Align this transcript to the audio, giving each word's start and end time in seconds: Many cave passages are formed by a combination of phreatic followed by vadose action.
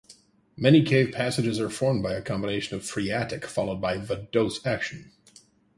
Many 0.57 0.81
cave 0.81 1.13
passages 1.13 1.59
are 1.59 1.69
formed 1.69 2.01
by 2.01 2.13
a 2.13 2.23
combination 2.23 2.75
of 2.75 2.81
phreatic 2.81 3.45
followed 3.45 3.79
by 3.79 3.99
vadose 3.99 4.65
action. 4.65 5.11